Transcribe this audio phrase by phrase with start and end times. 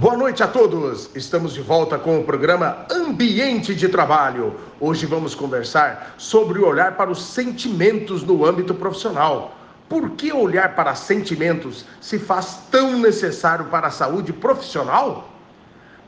[0.00, 1.10] Boa noite a todos!
[1.14, 4.56] Estamos de volta com o programa Ambiente de Trabalho.
[4.80, 9.54] Hoje vamos conversar sobre o olhar para os sentimentos no âmbito profissional.
[9.90, 15.28] Por que olhar para sentimentos se faz tão necessário para a saúde profissional?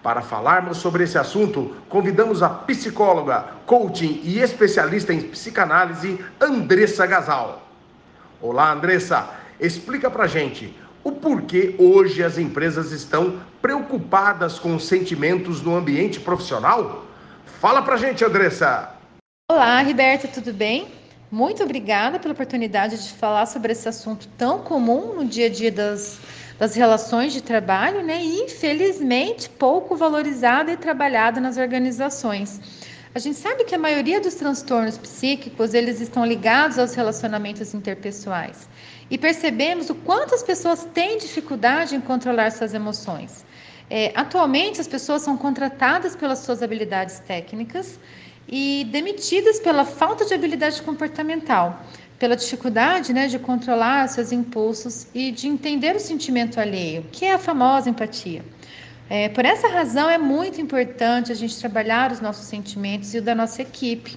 [0.03, 7.69] Para falarmos sobre esse assunto, convidamos a psicóloga, coaching e especialista em psicanálise, Andressa Gasal.
[8.41, 9.29] Olá, Andressa,
[9.61, 10.75] explica pra gente
[11.05, 17.05] o porquê hoje as empresas estão preocupadas com os sentimentos no ambiente profissional?
[17.45, 18.95] Fala pra gente, Andressa!
[19.51, 20.87] Olá, Roberta, tudo bem?
[21.31, 25.73] Muito obrigada pela oportunidade de falar sobre esse assunto tão comum no dia a dia
[25.73, 26.21] das,
[26.59, 28.23] das relações de trabalho, né?
[28.23, 32.61] E infelizmente pouco valorizado e trabalhado nas organizações.
[33.15, 38.69] A gente sabe que a maioria dos transtornos psíquicos eles estão ligados aos relacionamentos interpessoais
[39.13, 43.45] e percebemos o quanto as pessoas têm dificuldade em controlar suas emoções.
[43.91, 48.01] É, atualmente, as pessoas são contratadas pelas suas habilidades técnicas
[48.49, 51.85] e demitidas pela falta de habilidade comportamental,
[52.19, 57.35] pela dificuldade né, de controlar seus impulsos e de entender o sentimento alheio, que é
[57.35, 58.43] a famosa empatia.
[59.11, 63.23] É, por essa razão, é muito importante a gente trabalhar os nossos sentimentos e o
[63.23, 64.17] da nossa equipe,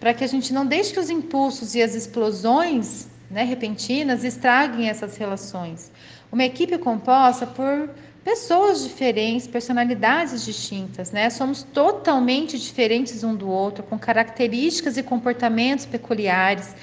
[0.00, 4.88] para que a gente não deixe que os impulsos e as explosões né, repentinas estraguem
[4.88, 5.90] essas relações.
[6.30, 7.90] Uma equipe composta por
[8.24, 11.30] pessoas diferentes, personalidades distintas, né?
[11.30, 16.74] Somos totalmente diferentes um do outro, com características e comportamentos peculiares.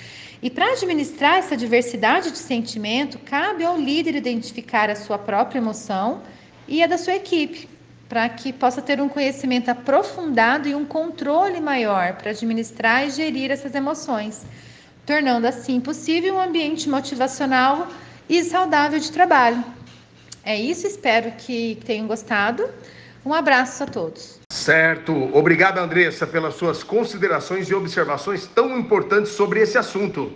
[0.42, 6.22] E para administrar essa diversidade de sentimento, cabe ao líder identificar a sua própria emoção
[6.68, 7.68] e a da sua equipe,
[8.08, 13.52] para que possa ter um conhecimento aprofundado e um controle maior para administrar e gerir
[13.52, 14.46] essas emoções
[15.06, 17.88] tornando assim possível um ambiente motivacional
[18.30, 19.64] e saudável de trabalho.
[20.44, 22.70] É isso, espero que tenham gostado.
[23.26, 24.40] Um abraço a todos.
[24.52, 25.14] Certo.
[25.36, 30.34] Obrigado, Andressa, pelas suas considerações e observações tão importantes sobre esse assunto.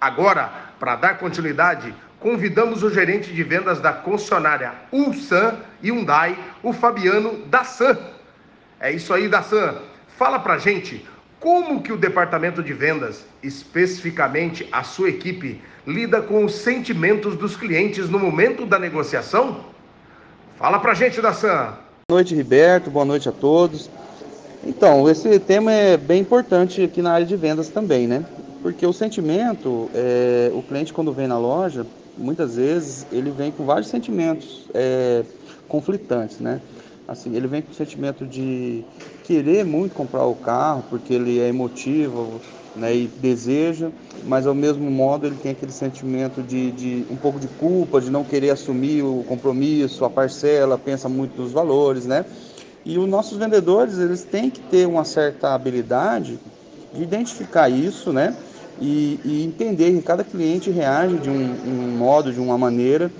[0.00, 7.44] Agora, para dar continuidade, convidamos o gerente de vendas da concessionária Ulsan Hyundai, o Fabiano
[7.46, 7.98] Dassan.
[8.80, 9.76] É isso aí, Dassan.
[10.16, 11.06] Fala pra gente
[11.40, 17.56] como que o departamento de vendas, especificamente a sua equipe, lida com os sentimentos dos
[17.56, 19.64] clientes no momento da negociação?
[20.58, 21.74] Fala pra gente, Dassan.
[22.10, 22.90] Boa noite, Roberto.
[22.90, 23.88] Boa noite a todos.
[24.62, 28.22] Então, esse tema é bem importante aqui na área de vendas também, né?
[28.62, 31.86] Porque o sentimento, é, o cliente quando vem na loja,
[32.18, 35.24] muitas vezes ele vem com vários sentimentos é,
[35.66, 36.60] conflitantes, né?
[37.10, 38.84] Assim, ele vem com o sentimento de
[39.24, 42.40] querer muito comprar o carro, porque ele é emotivo
[42.76, 43.90] né, e deseja,
[44.24, 48.12] mas ao mesmo modo ele tem aquele sentimento de, de um pouco de culpa, de
[48.12, 52.24] não querer assumir o compromisso, a parcela, pensa muito nos valores, né?
[52.86, 56.38] E os nossos vendedores, eles têm que ter uma certa habilidade
[56.94, 58.36] de identificar isso, né?
[58.80, 63.10] E, e entender que cada cliente reage de um, um modo, de uma maneira,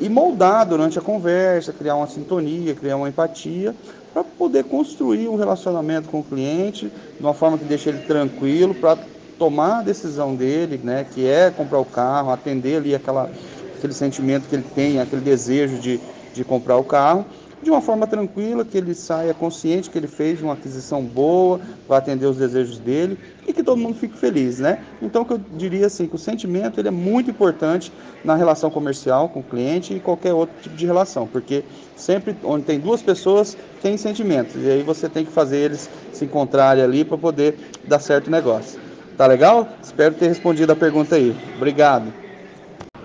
[0.00, 3.74] e moldar durante a conversa, criar uma sintonia, criar uma empatia,
[4.12, 8.74] para poder construir um relacionamento com o cliente de uma forma que deixe ele tranquilo,
[8.74, 8.98] para
[9.38, 13.30] tomar a decisão dele, né, que é comprar o carro, atender ali aquela,
[13.76, 16.00] aquele sentimento que ele tem, aquele desejo de,
[16.34, 17.24] de comprar o carro,
[17.62, 21.98] de uma forma tranquila, que ele saia consciente que ele fez uma aquisição boa, para
[21.98, 23.18] atender os desejos dele
[23.58, 24.78] que todo mundo fique feliz, né?
[25.02, 27.92] Então, que eu diria assim, que o sentimento ele é muito importante
[28.24, 31.64] na relação comercial com o cliente e qualquer outro tipo de relação, porque
[31.96, 36.24] sempre onde tem duas pessoas tem sentimentos e aí você tem que fazer eles se
[36.24, 38.78] encontrarem ali para poder dar certo o negócio.
[39.16, 39.68] Tá legal?
[39.82, 41.36] Espero ter respondido a pergunta aí.
[41.56, 42.12] Obrigado.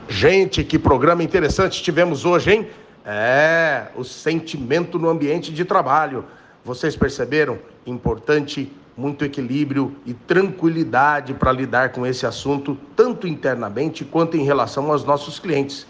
[0.07, 2.67] Gente, que programa interessante tivemos hoje, hein?
[3.03, 6.25] É, o sentimento no ambiente de trabalho.
[6.63, 7.57] Vocês perceberam?
[7.87, 14.91] Importante, muito equilíbrio e tranquilidade para lidar com esse assunto, tanto internamente quanto em relação
[14.91, 15.87] aos nossos clientes.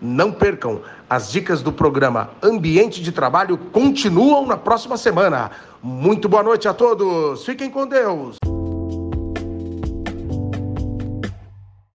[0.00, 5.52] Não percam, as dicas do programa Ambiente de Trabalho continuam na próxima semana.
[5.82, 8.41] Muito boa noite a todos, fiquem com Deus.